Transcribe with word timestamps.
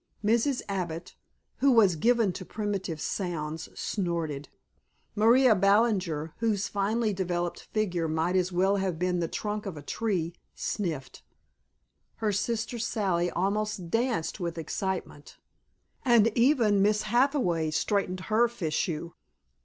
Mrs. 0.25 0.63
Abbott, 0.67 1.15
who 1.57 1.69
was 1.71 1.95
given 1.95 2.33
to 2.33 2.43
primitive 2.43 2.99
sounds, 2.99 3.69
snorted. 3.79 4.49
Maria 5.13 5.53
Ballinger, 5.53 6.33
whose 6.37 6.67
finely 6.67 7.13
developed 7.13 7.59
figure 7.71 8.07
might 8.07 8.35
as 8.35 8.51
well 8.51 8.77
have 8.77 8.97
been 8.97 9.19
the 9.19 9.27
trunk 9.27 9.67
of 9.67 9.77
a 9.77 9.83
tree, 9.83 10.33
sniffed. 10.55 11.21
Her 12.15 12.31
sister 12.31 12.79
Sally 12.79 13.29
almost 13.29 13.91
danced 13.91 14.39
with 14.39 14.57
excitement, 14.57 15.37
and 16.03 16.35
even 16.35 16.81
Miss 16.81 17.03
Hathaway 17.03 17.69
straightened 17.69 18.21
her 18.21 18.47
fichu. 18.47 19.11